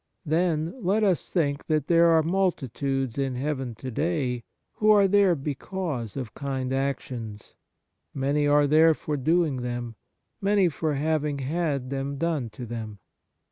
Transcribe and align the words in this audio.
Then 0.25 0.73
let 0.83 1.03
us 1.03 1.29
think 1.29 1.67
that 1.67 1.85
there 1.85 2.07
are 2.07 2.23
multitudes 2.23 3.19
in 3.19 3.35
heaven 3.35 3.75
to 3.75 3.91
day 3.91 4.43
who 4.77 4.89
are 4.89 5.07
there 5.07 5.35
because 5.35 6.17
of 6.17 6.33
kind 6.33 6.73
actions; 6.73 7.55
many 8.11 8.47
are 8.47 8.65
there 8.65 8.95
for 8.95 9.15
doing 9.15 9.57
them, 9.57 9.93
many 10.41 10.69
for 10.69 10.95
having 10.95 11.37
had 11.37 11.91
them 11.91 12.17
done 12.17 12.49
to 12.49 12.65
them. 12.65 12.97